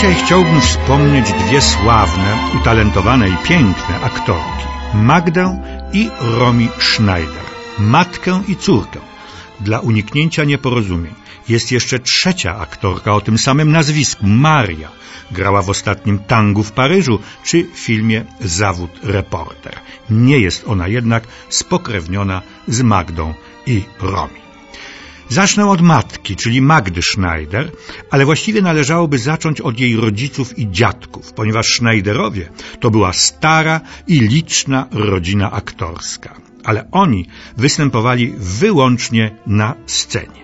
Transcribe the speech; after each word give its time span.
Dzisiaj 0.00 0.24
chciałbym 0.24 0.60
wspomnieć 0.60 1.32
dwie 1.32 1.60
sławne, 1.60 2.38
utalentowane 2.60 3.28
i 3.28 3.36
piękne 3.36 4.00
aktorki. 4.02 4.64
Magdę 4.94 5.62
i 5.92 6.10
Romi 6.20 6.68
Schneider. 6.78 7.44
Matkę 7.78 8.42
i 8.48 8.56
córkę. 8.56 8.98
Dla 9.60 9.80
uniknięcia 9.80 10.44
nieporozumień 10.44 11.14
jest 11.48 11.72
jeszcze 11.72 11.98
trzecia 11.98 12.56
aktorka 12.58 13.14
o 13.14 13.20
tym 13.20 13.38
samym 13.38 13.72
nazwisku, 13.72 14.26
Maria. 14.26 14.88
Grała 15.30 15.62
w 15.62 15.70
ostatnim 15.70 16.18
tangu 16.18 16.62
w 16.62 16.72
Paryżu 16.72 17.18
czy 17.44 17.66
filmie 17.74 18.24
Zawód 18.40 18.90
reporter. 19.02 19.74
Nie 20.10 20.38
jest 20.38 20.64
ona 20.66 20.88
jednak 20.88 21.24
spokrewniona 21.48 22.42
z 22.68 22.82
Magdą 22.82 23.34
i 23.66 23.82
Romi. 23.98 24.49
Zacznę 25.30 25.66
od 25.66 25.80
matki, 25.80 26.36
czyli 26.36 26.62
Magdy 26.62 27.02
Schneider, 27.02 27.72
ale 28.10 28.24
właściwie 28.24 28.62
należałoby 28.62 29.18
zacząć 29.18 29.60
od 29.60 29.80
jej 29.80 29.96
rodziców 29.96 30.58
i 30.58 30.70
dziadków, 30.70 31.32
ponieważ 31.32 31.66
Schneiderowie 31.66 32.48
to 32.80 32.90
była 32.90 33.12
stara 33.12 33.80
i 34.06 34.20
liczna 34.20 34.86
rodzina 34.90 35.52
aktorska. 35.52 36.34
Ale 36.64 36.88
oni 36.90 37.26
występowali 37.56 38.34
wyłącznie 38.38 39.30
na 39.46 39.74
scenie. 39.86 40.42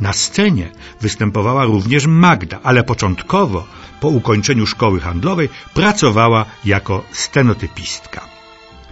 Na 0.00 0.12
scenie 0.12 0.70
występowała 1.00 1.64
również 1.64 2.06
Magda, 2.06 2.60
ale 2.62 2.84
początkowo, 2.84 3.66
po 4.00 4.08
ukończeniu 4.08 4.66
szkoły 4.66 5.00
handlowej, 5.00 5.48
pracowała 5.74 6.44
jako 6.64 7.04
stenotypistka. 7.12 8.39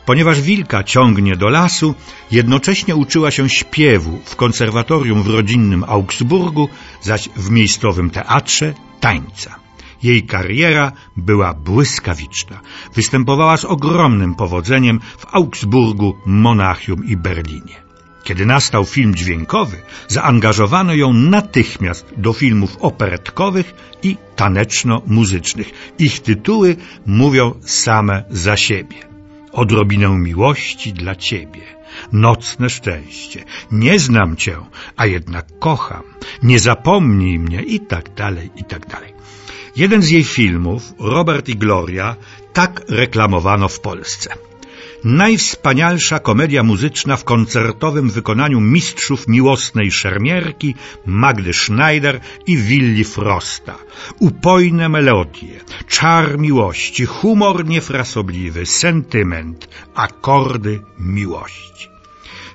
Ponieważ 0.09 0.41
wilka 0.41 0.85
ciągnie 0.85 1.37
do 1.37 1.48
lasu, 1.48 1.95
jednocześnie 2.30 2.97
uczyła 2.97 3.30
się 3.30 3.49
śpiewu 3.49 4.19
w 4.25 4.37
konserwatorium 4.37 5.23
w 5.23 5.27
rodzinnym 5.27 5.85
Augsburgu, 5.85 6.69
zaś 7.03 7.29
w 7.37 7.51
miejscowym 7.51 8.11
teatrze 8.11 8.75
tańca. 9.01 9.55
Jej 10.02 10.23
kariera 10.23 10.93
była 11.16 11.55
błyskawiczna. 11.55 12.60
Występowała 12.95 13.57
z 13.57 13.65
ogromnym 13.65 14.35
powodzeniem 14.35 15.01
w 15.19 15.35
Augsburgu, 15.35 16.15
Monachium 16.27 17.04
i 17.04 17.16
Berlinie. 17.16 17.77
Kiedy 18.25 18.47
nastał 18.47 18.85
film 18.85 19.15
dźwiękowy, 19.15 19.77
zaangażowano 20.09 20.95
ją 20.95 21.13
natychmiast 21.13 22.07
do 22.16 22.32
filmów 22.32 22.77
operetkowych 22.80 23.75
i 24.02 24.16
taneczno-muzycznych. 24.37 25.95
Ich 25.99 26.21
tytuły 26.21 26.77
mówią 27.07 27.54
same 27.60 28.25
za 28.30 28.57
siebie. 28.57 29.07
Odrobinę 29.52 30.09
miłości 30.09 30.93
dla 30.93 31.15
ciebie, 31.16 31.63
nocne 32.13 32.71
szczęście, 32.71 33.45
nie 33.73 33.99
znam 33.99 34.37
cię, 34.37 34.57
a 34.96 35.07
jednak 35.07 35.46
kocham, 35.59 36.02
nie 36.43 36.59
zapomnij 36.59 37.38
mnie 37.38 37.63
i 37.63 37.80
tak 37.80 38.15
dalej, 38.15 38.51
i 38.57 38.65
tak 38.65 38.87
dalej. 38.87 39.13
Jeden 39.76 40.02
z 40.02 40.10
jej 40.10 40.24
filmów, 40.24 40.95
Robert 40.99 41.49
i 41.49 41.57
Gloria, 41.57 42.16
tak 42.52 42.82
reklamowano 42.88 43.69
w 43.69 43.80
Polsce. 43.80 44.35
Najwspanialsza 45.04 46.18
komedia 46.18 46.63
muzyczna 46.63 47.16
w 47.16 47.24
koncertowym 47.24 48.10
wykonaniu 48.10 48.60
mistrzów 48.60 49.29
miłosnej 49.29 49.91
szermierki 49.91 50.74
Magdy 51.07 51.52
Schneider 51.52 52.21
i 52.46 52.57
Willi 52.57 53.04
Frosta. 53.04 53.74
Upojne 54.19 54.88
melodie, 54.88 55.60
czar 55.88 56.38
miłości, 56.38 57.07
humor 57.07 57.66
niefrasobliwy, 57.66 58.66
sentyment, 58.66 59.69
akordy 59.95 60.80
miłości. 60.99 61.98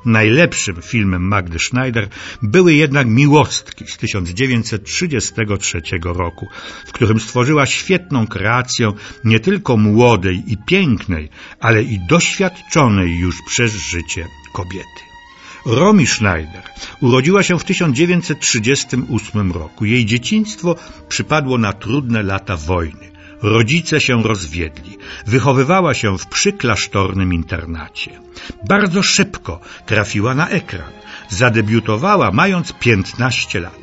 Najlepszym 0.06 0.82
filmem 0.82 1.28
Magdy 1.28 1.60
Schneider 1.60 2.10
były 2.42 2.74
jednak 2.74 3.08
Miłostki 3.08 3.88
z 3.88 3.98
1933 3.98 5.82
roku, 6.04 6.48
w 6.88 6.92
którym 6.92 7.20
stworzyła 7.20 7.66
świetną 7.66 8.28
kreację 8.28 8.92
nie 9.24 9.40
tylko 9.40 9.78
młodej 9.78 10.44
i 10.48 10.58
pięknej, 10.58 11.30
ale 11.60 11.84
i 11.84 12.00
doświadczonej 12.10 13.20
już 13.20 13.36
przez 13.48 13.76
życie 13.76 14.28
kobiety. 14.54 15.04
Romy 15.66 16.08
Schneider 16.08 16.62
urodziła 17.02 17.44
się 17.44 17.60
w 17.60 17.64
1938 17.64 19.52
roku. 19.52 19.86
Jej 19.86 20.06
dzieciństwo 20.06 20.76
przypadło 21.10 21.58
na 21.58 21.74
trudne 21.74 22.24
lata 22.24 22.58
wojny. 22.58 23.13
Rodzice 23.44 24.02
się 24.02 24.24
rozwiedli. 24.24 24.98
Wychowywała 25.28 25.94
się 25.94 26.18
w 26.18 26.28
przyklasztornym 26.28 27.34
internacie. 27.34 28.12
Bardzo 28.68 29.04
szybko 29.04 29.60
trafiła 29.86 30.36
na 30.36 30.50
ekran. 30.50 30.92
Zadebiutowała 31.30 32.32
mając 32.32 32.74
15 32.74 33.60
lat. 33.60 33.80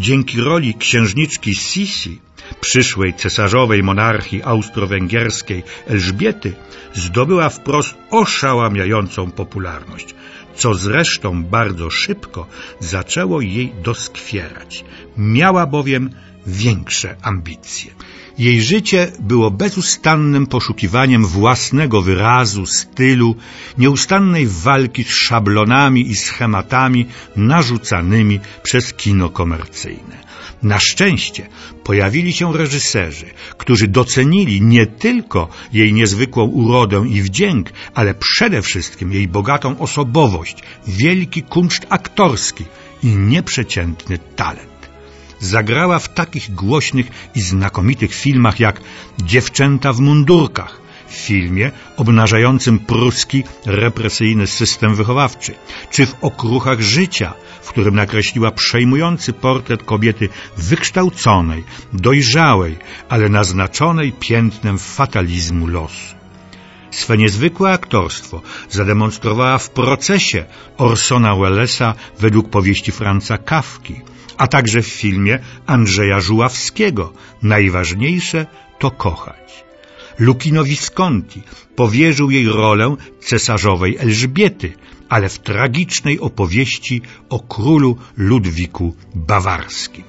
Dzięki 0.00 0.40
roli 0.40 0.74
księżniczki 0.74 1.54
Sisi, 1.54 2.20
przyszłej 2.60 3.14
cesarzowej 3.14 3.82
monarchii 3.82 4.42
austro-węgierskiej 4.42 5.62
Elżbiety, 5.86 6.54
zdobyła 6.94 7.48
wprost 7.48 7.94
oszałamiającą 8.10 9.30
popularność, 9.30 10.14
co 10.56 10.74
zresztą 10.74 11.44
bardzo 11.44 11.90
szybko 11.90 12.46
zaczęło 12.80 13.40
jej 13.40 13.72
doskwierać. 13.82 14.84
Miała 15.16 15.66
bowiem 15.66 16.10
większe 16.46 17.16
ambicje. 17.22 17.90
Jej 18.38 18.62
życie 18.62 19.12
było 19.20 19.50
bezustannym 19.50 20.46
poszukiwaniem 20.46 21.26
własnego 21.26 22.02
wyrazu, 22.02 22.66
stylu, 22.66 23.36
nieustannej 23.78 24.46
walki 24.46 25.04
z 25.04 25.08
szablonami 25.08 26.10
i 26.10 26.16
schematami 26.16 27.06
narzucanymi 27.36 28.40
przez 28.62 28.94
kino 28.94 29.28
komercyjne. 29.30 30.24
Na 30.62 30.78
szczęście 30.78 31.48
pojawili 31.84 32.32
się 32.32 32.52
reżyserzy, 32.52 33.26
którzy 33.58 33.88
docenili 33.88 34.62
nie 34.62 34.86
tylko 34.86 35.48
jej 35.72 35.92
niezwykłą 35.92 36.44
urodę 36.44 37.04
i 37.08 37.22
wdzięk, 37.22 37.72
ale 37.94 38.14
przede 38.14 38.62
wszystkim 38.62 39.12
jej 39.12 39.28
bogatą 39.28 39.78
osobowość, 39.78 40.43
wielki 40.86 41.42
kunszt 41.42 41.86
aktorski 41.88 42.64
i 43.02 43.06
nieprzeciętny 43.06 44.18
talent 44.18 44.74
zagrała 45.44 45.98
w 45.98 46.14
takich 46.14 46.54
głośnych 46.54 47.06
i 47.34 47.40
znakomitych 47.40 48.14
filmach 48.14 48.60
jak 48.60 48.80
Dziewczęta 49.18 49.92
w 49.92 50.00
mundurkach, 50.00 50.80
w 51.08 51.12
filmie 51.12 51.70
obnażającym 51.96 52.78
pruski 52.78 53.44
represyjny 53.66 54.46
system 54.46 54.94
wychowawczy, 54.94 55.54
czy 55.90 56.06
w 56.06 56.14
Okruchach 56.24 56.80
życia, 56.80 57.34
w 57.62 57.68
którym 57.68 57.94
nakreśliła 57.94 58.50
przejmujący 58.50 59.32
portret 59.32 59.82
kobiety 59.82 60.28
wykształconej, 60.56 61.64
dojrzałej, 61.92 62.76
ale 63.08 63.28
naznaczonej 63.28 64.12
piętnem 64.12 64.78
fatalizmu 64.78 65.66
losu. 65.66 66.23
Swe 66.94 67.16
niezwykłe 67.16 67.72
aktorstwo 67.72 68.42
zademonstrowała 68.70 69.58
w 69.58 69.70
procesie 69.70 70.44
Orsona 70.78 71.36
Wellesa 71.36 71.94
według 72.18 72.50
powieści 72.50 72.92
Franca 72.92 73.38
Kawki, 73.38 73.94
a 74.36 74.46
także 74.46 74.82
w 74.82 74.86
filmie 74.86 75.38
Andrzeja 75.66 76.20
Żuławskiego 76.20 77.12
Najważniejsze 77.42 78.46
to 78.78 78.90
kochać. 78.90 79.64
Lucchino 80.18 80.64
Visconti 80.64 81.42
powierzył 81.76 82.30
jej 82.30 82.48
rolę 82.48 82.96
cesarzowej 83.20 83.96
Elżbiety, 83.98 84.72
ale 85.08 85.28
w 85.28 85.38
tragicznej 85.38 86.20
opowieści 86.20 87.02
o 87.28 87.40
królu 87.40 87.96
Ludwiku 88.16 88.94
Bawarskim. 89.14 90.04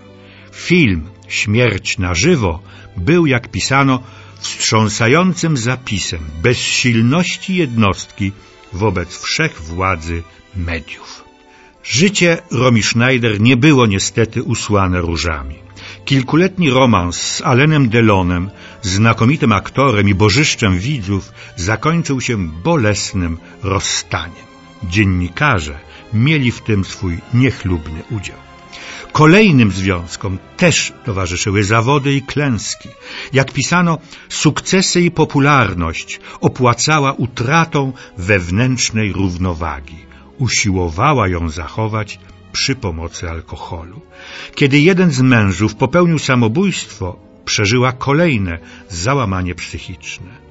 Film 0.51 1.14
Śmierć 1.27 1.97
na 1.97 2.13
żywo 2.13 2.59
był, 2.97 3.25
jak 3.25 3.51
pisano, 3.51 4.03
wstrząsającym 4.39 5.57
zapisem 5.57 6.19
bezsilności 6.43 7.55
jednostki 7.55 8.31
wobec 8.73 9.17
wszechwładzy 9.17 10.23
mediów. 10.55 11.23
Życie 11.83 12.37
Romy 12.51 12.83
Schneider 12.83 13.41
nie 13.41 13.57
było 13.57 13.85
niestety 13.85 14.43
usłane 14.43 15.01
różami. 15.01 15.55
Kilkuletni 16.05 16.69
romans 16.69 17.21
z 17.21 17.41
Alenem 17.41 17.89
Delonem, 17.89 18.49
znakomitym 18.81 19.51
aktorem 19.51 20.09
i 20.09 20.15
bożyszczem 20.15 20.79
widzów, 20.79 21.31
zakończył 21.55 22.21
się 22.21 22.47
bolesnym 22.47 23.37
rozstaniem. 23.63 24.45
Dziennikarze 24.83 25.79
mieli 26.13 26.51
w 26.51 26.61
tym 26.61 26.85
swój 26.85 27.19
niechlubny 27.33 28.03
udział. 28.11 28.54
Kolejnym 29.11 29.71
związkom 29.71 30.37
też 30.57 30.93
towarzyszyły 31.05 31.63
zawody 31.63 32.13
i 32.13 32.21
klęski. 32.21 32.89
Jak 33.33 33.51
pisano, 33.51 33.97
sukcesy 34.29 35.01
i 35.01 35.11
popularność 35.11 36.19
opłacała 36.41 37.13
utratą 37.13 37.93
wewnętrznej 38.17 39.13
równowagi 39.13 40.05
usiłowała 40.37 41.27
ją 41.27 41.49
zachować 41.49 42.19
przy 42.51 42.75
pomocy 42.75 43.29
alkoholu. 43.29 44.01
Kiedy 44.55 44.79
jeden 44.79 45.11
z 45.11 45.21
mężów 45.21 45.75
popełnił 45.75 46.19
samobójstwo, 46.19 47.19
przeżyła 47.45 47.91
kolejne 47.91 48.59
załamanie 48.89 49.55
psychiczne. 49.55 50.44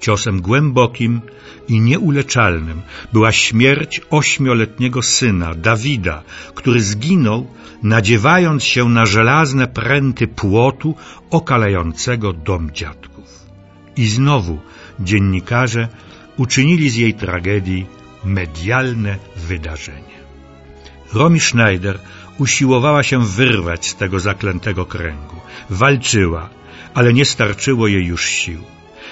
Ciosem 0.00 0.40
głębokim 0.40 1.20
i 1.68 1.80
nieuleczalnym 1.80 2.82
była 3.12 3.32
śmierć 3.32 4.00
ośmioletniego 4.10 5.02
syna, 5.02 5.54
Dawida, 5.54 6.22
który 6.54 6.80
zginął, 6.80 7.46
nadziewając 7.82 8.64
się 8.64 8.88
na 8.88 9.06
żelazne 9.06 9.66
pręty 9.66 10.26
płotu 10.26 10.94
okalającego 11.30 12.32
dom 12.32 12.70
dziadków. 12.70 13.28
I 13.96 14.06
znowu 14.06 14.58
dziennikarze 15.00 15.88
uczynili 16.36 16.90
z 16.90 16.96
jej 16.96 17.14
tragedii 17.14 17.86
medialne 18.24 19.18
wydarzenie. 19.36 20.18
Romy 21.12 21.40
Schneider 21.40 21.98
usiłowała 22.38 23.02
się 23.02 23.26
wyrwać 23.26 23.88
z 23.88 23.94
tego 23.96 24.20
zaklętego 24.20 24.86
kręgu. 24.86 25.36
Walczyła, 25.70 26.48
ale 26.94 27.12
nie 27.12 27.24
starczyło 27.24 27.88
jej 27.88 28.06
już 28.06 28.24
sił. 28.24 28.60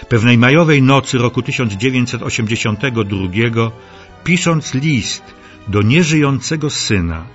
Pewnej 0.09 0.39
majowej 0.39 0.83
nocy 0.83 1.19
roku 1.19 1.43
1982, 1.43 3.71
pisząc 4.25 4.75
list 4.75 5.23
do 5.69 5.83
nieżyjącego 5.83 6.71
syna, 6.71 7.27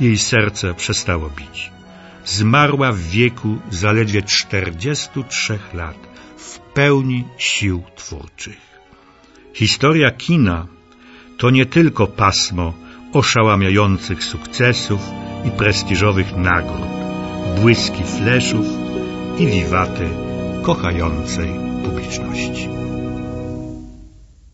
jej 0.00 0.18
serce 0.18 0.74
przestało 0.74 1.30
bić. 1.30 1.70
Zmarła 2.24 2.92
w 2.92 2.98
wieku 2.98 3.58
zaledwie 3.70 4.22
43 4.22 5.58
lat, 5.74 5.96
w 6.36 6.58
pełni 6.58 7.24
sił 7.38 7.82
twórczych. 7.96 8.70
Historia 9.54 10.10
kina 10.10 10.66
to 11.38 11.50
nie 11.50 11.66
tylko 11.66 12.06
pasmo 12.06 12.74
oszałamiających 13.12 14.24
sukcesów 14.24 15.00
i 15.44 15.50
prestiżowych 15.50 16.36
nagród, 16.36 16.88
błyski 17.60 18.04
fleszów 18.04 18.66
i 19.38 19.46
wiwaty 19.46 20.08
kochającej 20.62 21.69
publiczności. 21.82 22.68